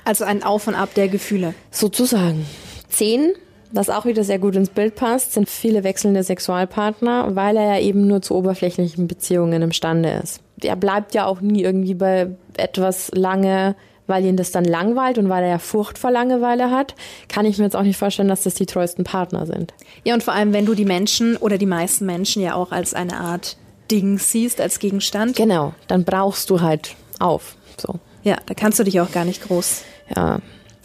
[0.05, 1.53] Also ein Auf und Ab der Gefühle.
[1.71, 2.45] Sozusagen.
[2.89, 3.33] Zehn,
[3.71, 7.79] was auch wieder sehr gut ins Bild passt, sind viele wechselnde Sexualpartner, weil er ja
[7.79, 10.41] eben nur zu oberflächlichen Beziehungen imstande ist.
[10.61, 13.75] Er bleibt ja auch nie irgendwie bei etwas lange,
[14.07, 16.95] weil ihn das dann langweilt und weil er ja Furcht vor Langeweile hat,
[17.27, 19.73] kann ich mir jetzt auch nicht vorstellen, dass das die treuesten Partner sind.
[20.03, 22.93] Ja, und vor allem, wenn du die Menschen oder die meisten Menschen ja auch als
[22.93, 23.55] eine Art
[23.91, 25.35] Ding siehst, als Gegenstand.
[25.35, 27.55] Genau, dann brauchst du halt auf.
[27.77, 27.99] So.
[28.23, 29.83] Ja, da kannst du dich auch gar nicht groß
[30.15, 30.39] Ja,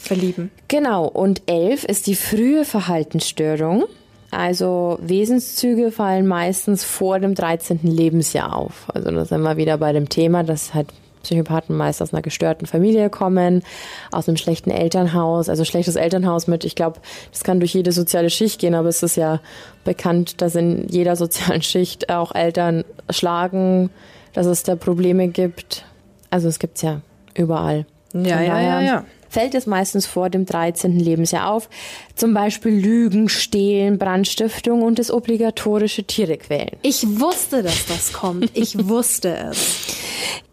[0.04, 0.50] verlieben.
[0.68, 3.84] Genau, und elf ist die frühe Verhaltensstörung.
[4.30, 7.80] Also Wesenszüge fallen meistens vor dem 13.
[7.82, 8.86] Lebensjahr auf.
[8.92, 10.88] Also da sind wir wieder bei dem Thema, dass halt
[11.22, 13.62] Psychopathen meist aus einer gestörten Familie kommen,
[14.12, 17.00] aus einem schlechten Elternhaus, also schlechtes Elternhaus mit, ich glaube,
[17.32, 19.40] das kann durch jede soziale Schicht gehen, aber es ist ja
[19.84, 23.90] bekannt, dass in jeder sozialen Schicht auch Eltern schlagen,
[24.32, 25.84] dass es da Probleme gibt.
[26.30, 27.00] Also es gibt's ja
[27.34, 27.86] überall.
[28.12, 29.04] Ja, ja, ja, ja.
[29.34, 30.96] Fällt es meistens vor dem 13.
[31.00, 31.68] Lebensjahr auf.
[32.14, 36.76] Zum Beispiel Lügen, Stehlen, Brandstiftung und das obligatorische Tiere quälen.
[36.82, 38.48] Ich wusste, dass das kommt.
[38.54, 39.88] Ich wusste es.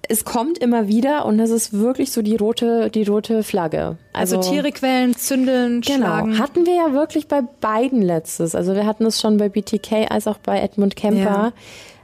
[0.10, 3.98] Es kommt immer wieder und das ist wirklich so die rote, die rote Flagge.
[4.14, 5.98] Also, Tiere quälen, zündeln, Genau.
[6.08, 6.40] schlagen.
[6.40, 8.56] Hatten wir ja wirklich bei beiden letztes.
[8.56, 11.20] Also wir hatten es schon bei BTK als auch bei Edmund Kemper.
[11.20, 11.54] Ja.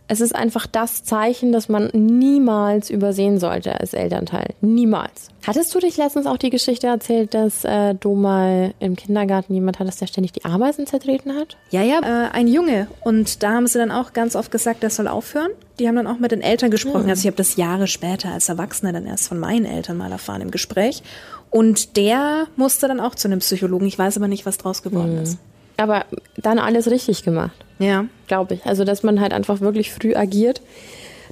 [0.09, 4.53] Es ist einfach das Zeichen, das man niemals übersehen sollte als Elternteil.
[4.61, 5.29] Niemals.
[5.45, 9.79] Hattest du dich letztens auch die Geschichte erzählt, dass äh, du mal im Kindergarten jemand
[9.79, 11.57] hattest, der ständig die Ameisen zertreten hat?
[11.71, 12.87] Ja, ja, äh, ein Junge.
[13.01, 15.51] Und da haben sie dann auch ganz oft gesagt, das soll aufhören.
[15.79, 17.09] Die haben dann auch mit den Eltern gesprochen.
[17.09, 20.41] Also ich habe das Jahre später als Erwachsener dann erst von meinen Eltern mal erfahren
[20.41, 21.03] im Gespräch.
[21.49, 23.87] Und der musste dann auch zu einem Psychologen.
[23.87, 25.37] Ich weiß aber nicht, was draus geworden ist.
[25.77, 26.05] Aber
[26.37, 27.66] dann alles richtig gemacht.
[27.79, 28.05] Ja.
[28.27, 28.65] glaube ich.
[28.65, 30.61] Also, dass man halt einfach wirklich früh agiert,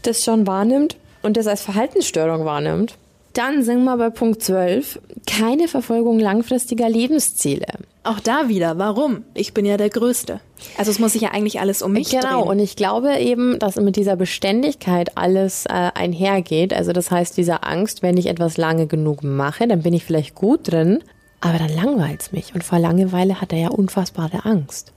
[0.03, 2.95] das schon wahrnimmt und das als Verhaltensstörung wahrnimmt.
[3.33, 4.99] Dann sind wir bei Punkt 12.
[5.27, 7.65] Keine Verfolgung langfristiger Lebensziele.
[8.03, 9.23] Auch da wieder, warum?
[9.33, 10.39] Ich bin ja der Größte.
[10.77, 12.49] Also es muss sich ja eigentlich alles um mich Genau, drehen.
[12.51, 16.73] und ich glaube eben, dass mit dieser Beständigkeit alles äh, einhergeht.
[16.73, 20.35] Also das heißt, dieser Angst, wenn ich etwas lange genug mache, dann bin ich vielleicht
[20.35, 21.03] gut drin,
[21.41, 22.55] aber dann langweilt's mich.
[22.55, 24.93] Und vor Langeweile hat er ja unfassbare Angst.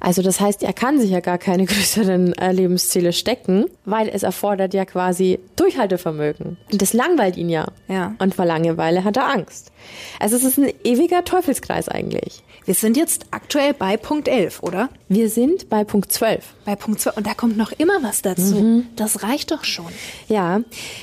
[0.00, 4.22] Also das heißt, er kann sich ja gar keine größeren äh, Lebensziele stecken, weil es
[4.22, 6.56] erfordert ja quasi Durchhaltevermögen.
[6.70, 7.66] Und das langweilt ihn ja.
[7.88, 8.14] Ja.
[8.18, 9.72] Und vor Langeweile hat er Angst.
[10.18, 12.42] Also es ist ein ewiger Teufelskreis eigentlich.
[12.64, 14.88] Wir sind jetzt aktuell bei Punkt 11, oder?
[15.08, 16.44] Wir sind bei Punkt 12.
[16.64, 17.16] Bei Punkt 12.
[17.16, 18.84] Und da kommt noch immer was dazu.
[18.94, 19.86] Das reicht doch schon.
[20.28, 20.60] Ja,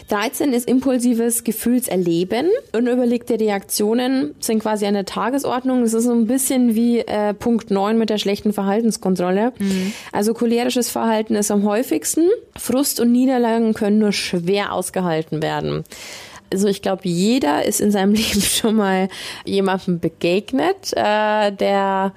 [0.07, 2.49] 13 ist impulsives Gefühlserleben.
[2.73, 5.81] Unüberlegte Reaktionen sind quasi eine Tagesordnung.
[5.81, 9.53] Das ist so ein bisschen wie äh, Punkt 9 mit der schlechten Verhaltenskontrolle.
[10.11, 12.29] Also cholerisches Verhalten ist am häufigsten.
[12.57, 15.83] Frust und Niederlagen können nur schwer ausgehalten werden.
[16.51, 19.09] Also ich glaube, jeder ist in seinem Leben schon mal
[19.45, 22.13] jemandem begegnet, äh, der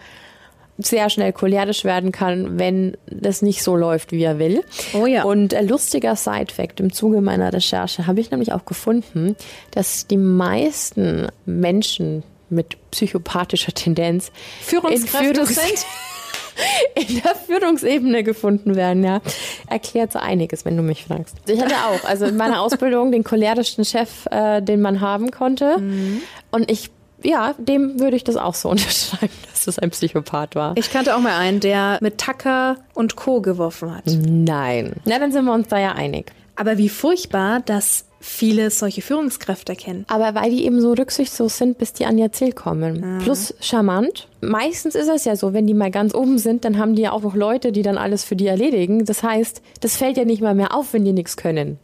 [0.79, 4.63] sehr schnell cholerisch werden kann, wenn das nicht so läuft, wie er will.
[4.95, 5.23] Oh ja.
[5.25, 9.37] Und äh, lustiger Side-Fact im Zuge meiner Recherche habe ich nämlich auch gefunden,
[9.71, 15.87] dass die meisten Menschen mit psychopathischer Tendenz Führungskräfte Führungs- sind.
[16.95, 19.21] in der Führungsebene gefunden werden, ja.
[19.69, 21.37] Erklärt so einiges, wenn du mich fragst.
[21.47, 25.79] Ich hatte auch, also in meiner Ausbildung den cholerischsten Chef, äh, den man haben konnte.
[25.79, 26.23] Mhm.
[26.51, 26.91] Und ich
[27.25, 30.77] ja, dem würde ich das auch so unterschreiben, dass das ein Psychopath war.
[30.77, 33.41] Ich kannte auch mal einen, der mit Tacker und Co.
[33.41, 34.05] geworfen hat.
[34.07, 34.95] Nein.
[35.05, 36.33] Na, dann sind wir uns da ja einig.
[36.57, 40.05] Aber wie furchtbar, dass viele solche Führungskräfte kennen.
[40.09, 43.17] Aber weil die eben so rücksichtslos sind, bis die an ihr Ziel kommen.
[43.17, 43.19] Mhm.
[43.19, 44.29] Plus charmant.
[44.41, 47.13] Meistens ist es ja so, wenn die mal ganz oben sind, dann haben die ja
[47.13, 49.05] auch noch Leute, die dann alles für die erledigen.
[49.05, 51.79] Das heißt, das fällt ja nicht mal mehr auf, wenn die nichts können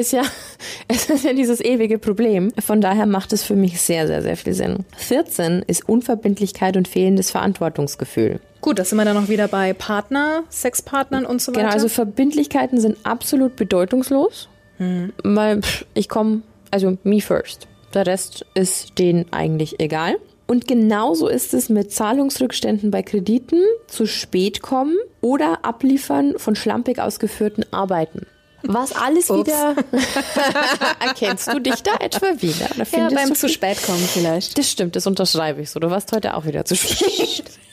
[0.00, 0.22] ist ja,
[0.88, 2.52] es ist ja dieses ewige Problem.
[2.58, 4.84] Von daher macht es für mich sehr, sehr, sehr viel Sinn.
[4.96, 8.40] 14 ist Unverbindlichkeit und fehlendes Verantwortungsgefühl.
[8.60, 11.62] Gut, das sind wir dann noch wieder bei Partner, Sexpartnern und so weiter.
[11.62, 14.49] Genau, also Verbindlichkeiten sind absolut bedeutungslos,
[14.80, 15.12] mhm.
[15.22, 17.68] weil pff, ich komme, also me first.
[17.94, 20.16] Der Rest ist denen eigentlich egal.
[20.46, 26.98] Und genauso ist es mit Zahlungsrückständen bei Krediten, zu spät kommen oder Abliefern von schlampig
[26.98, 28.26] ausgeführten Arbeiten.
[28.64, 29.46] Was alles Ups.
[29.46, 29.76] wieder.
[31.00, 32.68] Erkennst du dich da etwa wieder?
[32.76, 34.58] ja, beim zu spät kommen vielleicht.
[34.58, 35.80] Das stimmt, das unterschreibe ich so.
[35.80, 37.44] Du warst heute auch wieder zu spät.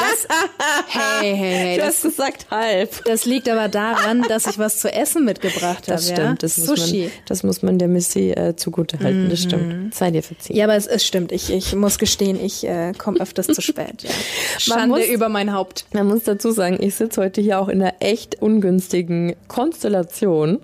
[0.00, 0.28] Das,
[0.88, 1.76] hey, hey, hey.
[1.80, 3.04] Du das, hast gesagt halb.
[3.04, 5.92] Das liegt aber daran, dass ich was zu essen mitgebracht habe.
[5.92, 6.42] Das stimmt.
[6.42, 6.70] Das Sushi.
[6.70, 9.24] Muss man, das muss man der Missy äh, zugutehalten.
[9.24, 9.30] Mhm.
[9.30, 9.94] Das stimmt.
[9.94, 10.56] Sei dir verziehen.
[10.56, 11.32] Ja, aber es, es stimmt.
[11.32, 14.02] Ich, ich muss gestehen, ich äh, komme öfters zu spät.
[14.02, 14.10] Ja.
[14.58, 15.86] Schande muss, über mein Haupt.
[15.92, 20.60] Man muss dazu sagen, ich sitze heute hier auch in einer echt ungünstigen Konstellation.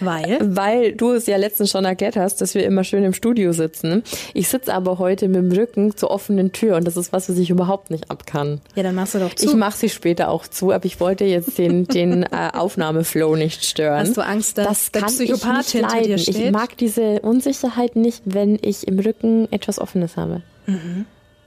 [0.00, 0.38] Weil?
[0.42, 4.02] Weil du es ja letztens schon erklärt hast, dass wir immer schön im Studio sitzen.
[4.34, 7.38] Ich sitze aber heute mit dem Rücken zur offenen Tür und das ist was, was
[7.38, 8.60] ich überhaupt nicht ab kann.
[8.76, 9.46] Ja, dann machst du doch zu.
[9.46, 13.64] Ich mache sie später auch zu, aber ich wollte jetzt den, den äh, Aufnahmeflow nicht
[13.64, 14.00] stören.
[14.00, 16.36] Hast du Angst, dass das der kann Psychopath ich hinter dir steht?
[16.36, 20.42] Ich mag diese Unsicherheit nicht, wenn ich im Rücken etwas Offenes habe.
[20.66, 21.06] Mhm.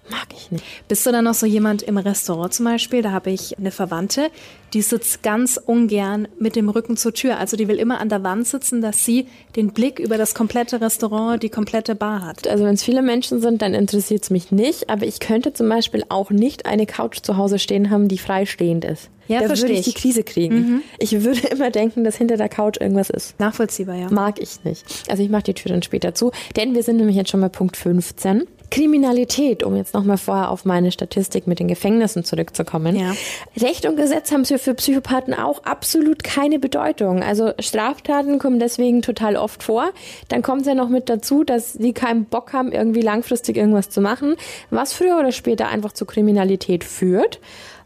[0.09, 0.63] Mag ich nicht.
[0.87, 3.01] Bist du dann noch so jemand im Restaurant zum Beispiel?
[3.01, 4.31] Da habe ich eine Verwandte,
[4.73, 7.37] die sitzt ganz ungern mit dem Rücken zur Tür.
[7.37, 10.81] Also die will immer an der Wand sitzen, dass sie den Blick über das komplette
[10.81, 12.47] Restaurant, die komplette Bar hat.
[12.47, 14.89] Also wenn es viele Menschen sind, dann interessiert es mich nicht.
[14.89, 18.85] Aber ich könnte zum Beispiel auch nicht eine Couch zu Hause stehen haben, die freistehend
[18.85, 19.09] ist.
[19.29, 20.55] Ja, da würde ich die Krise kriegen.
[20.55, 20.81] Mhm.
[20.97, 23.39] Ich würde immer denken, dass hinter der Couch irgendwas ist.
[23.39, 24.09] Nachvollziehbar, ja.
[24.09, 24.83] Mag ich nicht.
[25.07, 26.31] Also ich mache die Tür dann später zu.
[26.55, 28.47] Denn wir sind nämlich jetzt schon bei Punkt 15.
[28.71, 32.95] Kriminalität, um jetzt nochmal vorher auf meine Statistik mit den Gefängnissen zurückzukommen.
[32.95, 33.13] Ja.
[33.59, 37.23] Recht und Gesetz haben für Psychopathen auch absolut keine Bedeutung.
[37.23, 39.89] Also Straftaten kommen deswegen total oft vor.
[40.27, 43.89] Dann kommt es ja noch mit dazu, dass sie keinen Bock haben, irgendwie langfristig irgendwas
[43.89, 44.35] zu machen,
[44.69, 47.39] was früher oder später einfach zu Kriminalität führt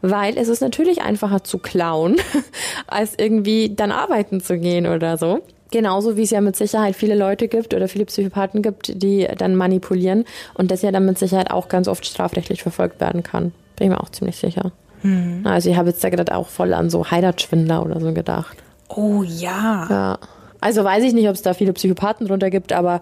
[0.03, 2.17] weil es ist natürlich einfacher zu klauen,
[2.87, 5.39] als irgendwie dann arbeiten zu gehen oder so.
[5.71, 9.55] Genauso wie es ja mit Sicherheit viele Leute gibt oder viele Psychopathen gibt, die dann
[9.55, 13.53] manipulieren und das ja dann mit Sicherheit auch ganz oft strafrechtlich verfolgt werden kann.
[13.77, 14.71] Bin ich mir auch ziemlich sicher.
[15.01, 15.41] Hm.
[15.45, 18.57] Also ich habe jetzt da gerade auch voll an so Heiratschwindler oder so gedacht.
[18.89, 19.87] Oh ja.
[19.89, 20.19] Ja.
[20.59, 23.01] Also weiß ich nicht, ob es da viele Psychopathen drunter gibt, aber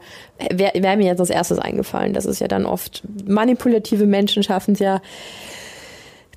[0.52, 2.14] wäre wär mir jetzt als erstes eingefallen.
[2.14, 5.02] Das ist ja dann oft manipulative Menschen schaffen es ja,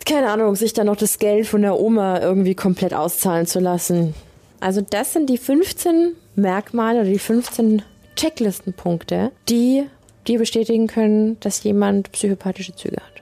[0.05, 4.15] keine Ahnung, sich dann noch das Geld von der Oma irgendwie komplett auszahlen zu lassen.
[4.61, 7.83] Also das sind die 15 Merkmale oder die 15
[8.17, 9.85] Checklistenpunkte, die
[10.27, 13.15] dir bestätigen können, dass jemand psychopathische Züge hat.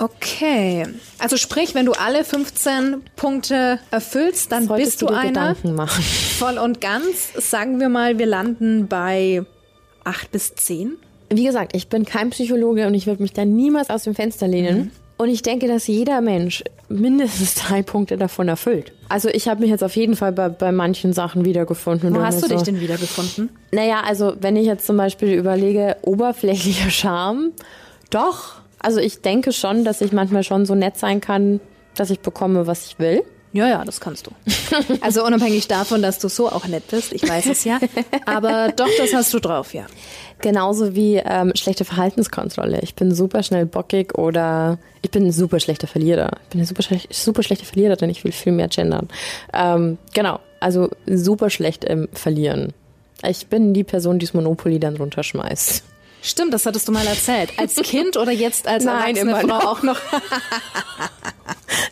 [0.00, 0.86] Okay.
[1.18, 6.58] Also sprich, wenn du alle 15 Punkte erfüllst, dann Solltest bist du, du einer voll
[6.58, 7.32] und ganz.
[7.36, 9.44] Sagen wir mal, wir landen bei
[10.04, 10.96] 8 bis 10.
[11.30, 14.46] Wie gesagt, ich bin kein Psychologe und ich würde mich da niemals aus dem Fenster
[14.46, 14.78] lehnen.
[14.78, 14.90] Mhm.
[15.18, 18.92] Und ich denke, dass jeder Mensch mindestens drei Punkte davon erfüllt.
[19.08, 22.14] Also ich habe mich jetzt auf jeden Fall bei, bei manchen Sachen wiedergefunden.
[22.14, 22.54] Wo hast du so.
[22.54, 23.50] dich denn wiedergefunden?
[23.72, 27.52] Naja, also wenn ich jetzt zum Beispiel überlege, oberflächlicher Charme,
[28.10, 28.54] doch.
[28.78, 31.60] Also ich denke schon, dass ich manchmal schon so nett sein kann,
[31.96, 33.24] dass ich bekomme, was ich will.
[33.52, 34.30] Ja, ja, das kannst du.
[35.00, 37.78] Also unabhängig davon, dass du so auch nett bist, ich weiß es ja.
[38.26, 39.86] Aber doch, das hast du drauf, ja.
[40.40, 42.80] Genauso wie ähm, schlechte Verhaltenskontrolle.
[42.82, 46.30] Ich bin super schnell bockig oder ich bin ein super schlechter Verlierer.
[46.44, 49.08] Ich bin eine super, super schlechte Verliererin, ich will viel mehr gendern.
[49.52, 52.72] Ähm, genau, also super schlecht im Verlieren.
[53.26, 55.82] Ich bin die Person, die das Monopoly dann runterschmeißt.
[56.22, 57.50] Stimmt, das hattest du mal erzählt.
[57.56, 59.64] Als Kind oder jetzt als Nein, erwachsene Frau noch.
[59.64, 60.00] auch noch?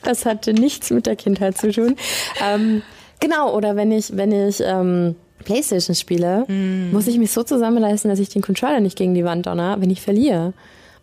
[0.03, 1.97] das hatte nichts mit der Kindheit zu tun.
[2.42, 2.83] Ähm,
[3.21, 6.92] genau, oder wenn ich, wenn ich ähm, Playstation spiele, mm.
[6.92, 9.90] muss ich mich so zusammenreißen, dass ich den Controller nicht gegen die Wand donner, wenn
[9.90, 10.53] ich verliere.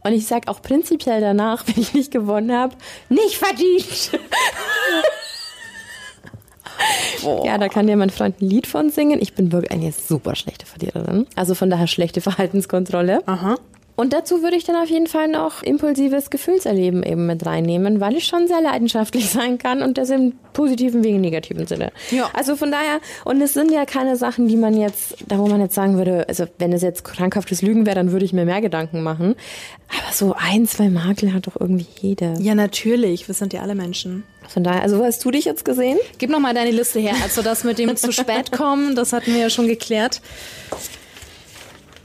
[0.04, 2.76] Und ich sag auch prinzipiell danach, wenn ich nicht gewonnen habe,
[3.10, 4.20] nicht verdient.
[7.24, 7.44] Oh.
[7.46, 9.22] Ja, da kann dir mein Freund ein Lied von singen.
[9.22, 11.28] Ich bin wirklich eine super schlechte Verliererin.
[11.36, 13.26] Also von daher schlechte Verhaltenskontrolle.
[13.26, 13.56] Aha.
[13.96, 18.16] Und dazu würde ich dann auf jeden Fall noch impulsives Gefühlserleben eben mit reinnehmen, weil
[18.16, 21.92] ich schon sehr leidenschaftlich sein kann und das im positiven wie im negativen Sinne.
[22.12, 22.30] Ja.
[22.34, 25.62] Also von daher, und es sind ja keine Sachen, die man jetzt, da wo man
[25.62, 28.62] jetzt sagen würde, also wenn es jetzt krankhaftes Lügen wäre, dann würde ich mir mehr
[28.62, 29.36] Gedanken machen.
[29.90, 32.40] Aber so ein, zwei Makel hat doch irgendwie jeder.
[32.40, 33.28] Ja, natürlich.
[33.28, 34.24] Wir sind ja alle Menschen.
[34.48, 35.98] Von daher, also hast du dich jetzt gesehen?
[36.18, 37.16] Gib noch mal deine Liste her.
[37.24, 40.22] Also das mit dem zu spät kommen, das hatten wir ja schon geklärt.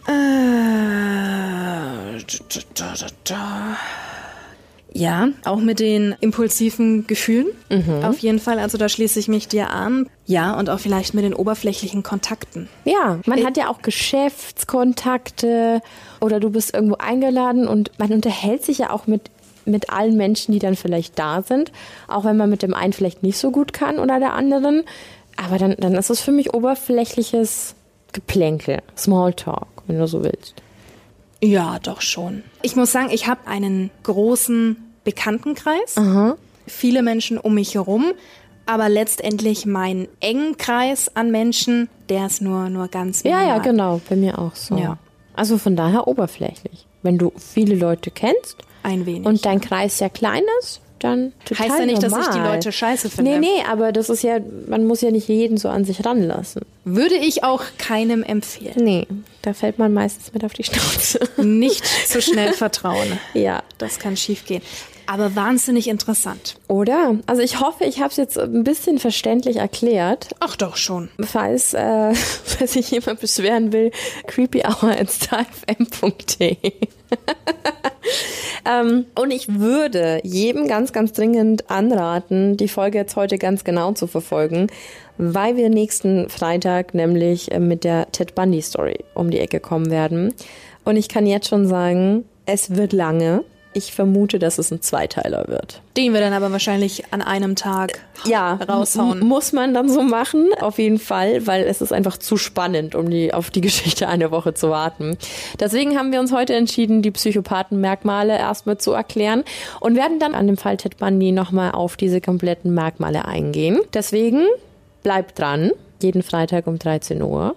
[0.09, 0.13] Äh,
[4.95, 7.47] Ja, auch mit den impulsiven Gefühlen.
[8.03, 8.59] Auf jeden Fall.
[8.59, 10.09] Also da schließe ich mich dir an.
[10.27, 12.69] Ja, und auch vielleicht mit den oberflächlichen Kontakten.
[12.85, 15.81] Ja, man hat ja auch Geschäftskontakte
[16.21, 19.31] oder du bist irgendwo eingeladen und man unterhält sich ja auch mit,
[19.67, 21.71] mit allen Menschen, die dann vielleicht da sind,
[22.09, 24.85] auch wenn man mit dem einen vielleicht nicht so gut kann oder der anderen.
[25.37, 27.75] Aber dann, dann ist es für mich oberflächliches
[28.13, 30.55] Geplänkel, Smalltalk, wenn du so willst.
[31.43, 32.43] Ja, doch schon.
[32.63, 35.95] Ich muss sagen, ich habe einen großen Bekanntenkreis.
[36.67, 38.13] Viele Menschen um mich herum.
[38.67, 43.61] Aber letztendlich mein engen Kreis an Menschen, der ist nur, nur ganz Ja, ja, minimal.
[43.63, 44.77] genau, bei mir auch so.
[44.77, 44.99] Ja.
[45.35, 46.87] Also von daher oberflächlich.
[47.03, 49.25] Wenn du viele Leute kennst Ein wenig.
[49.25, 52.55] und dein Kreis sehr klein ist, dann total Heißt ja nicht, dass ich die normal.
[52.55, 53.33] Leute scheiße finde.
[53.33, 56.63] Nee, nee, aber das ist ja, man muss ja nicht jeden so an sich ranlassen.
[56.85, 58.75] Würde ich auch keinem empfehlen.
[58.77, 59.07] Nee,
[59.43, 61.21] da fällt man meistens mit auf die Schnauze.
[61.43, 63.19] Nicht zu schnell vertrauen.
[63.35, 63.63] ja.
[63.79, 64.63] Das kann schiefgehen.
[65.07, 66.57] Aber wahnsinnig interessant.
[66.69, 67.17] Oder?
[67.25, 70.29] Also ich hoffe, ich habe es jetzt ein bisschen verständlich erklärt.
[70.41, 71.09] Ach doch schon.
[71.21, 73.91] Falls, äh, falls sich jemand beschweren will,
[74.27, 76.57] creepyhour.starfm.de
[78.71, 83.93] ähm, Und ich würde jedem ganz, ganz dringend anraten, die Folge jetzt heute ganz genau
[83.93, 84.69] zu verfolgen,
[85.17, 89.91] weil wir nächsten Freitag nämlich äh, mit der Ted Bundy Story um die Ecke kommen
[89.91, 90.35] werden.
[90.85, 93.45] Und ich kann jetzt schon sagen, es wird lange.
[93.79, 95.83] Ich vermute, dass es ein Zweiteiler wird.
[95.97, 99.21] Den wir dann aber wahrscheinlich an einem Tag ja, raushauen.
[99.21, 103.09] Muss man dann so machen, auf jeden Fall, weil es ist einfach zu spannend, um
[103.09, 105.17] die, auf die Geschichte eine Woche zu warten.
[105.61, 109.45] Deswegen haben wir uns heute entschieden, die Psychopathenmerkmale erstmal zu erklären
[109.79, 113.79] und werden dann an dem Fall Ted Bundy nochmal auf diese kompletten Merkmale eingehen.
[113.95, 114.45] Deswegen
[115.05, 115.71] bleib dran,
[116.03, 117.55] jeden Freitag um 13 Uhr.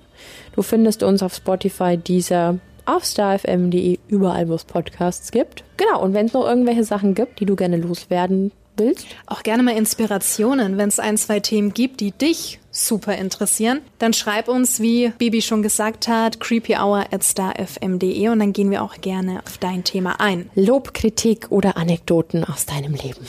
[0.55, 2.59] Du findest uns auf Spotify, dieser
[2.95, 5.63] auf starfm.de, überall, wo es Podcasts gibt.
[5.77, 9.63] Genau, und wenn es noch irgendwelche Sachen gibt, die du gerne loswerden willst, Auch gerne
[9.63, 14.79] mal Inspirationen, wenn es ein, zwei Themen gibt, die dich super interessieren, dann schreib uns,
[14.79, 19.57] wie Bibi schon gesagt hat, creepyhour at starfm.de und dann gehen wir auch gerne auf
[19.57, 20.49] dein Thema ein.
[20.55, 23.19] Lob, Kritik oder Anekdoten aus deinem Leben.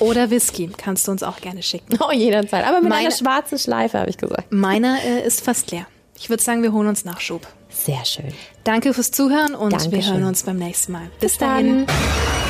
[0.00, 1.98] Oder Whisky kannst du uns auch gerne schicken.
[2.06, 2.64] Oh, jederzeit.
[2.66, 4.52] Aber mit Meine- einer schwarzen Schleife, habe ich gesagt.
[4.52, 5.86] Meiner äh, ist fast leer.
[6.20, 7.46] Ich würde sagen, wir holen uns Nachschub.
[7.84, 8.32] Sehr schön.
[8.64, 10.14] Danke fürs Zuhören und wir Dankeschön.
[10.14, 11.06] hören uns beim nächsten Mal.
[11.20, 11.86] Bis, Bis dahin.
[11.86, 12.47] dann.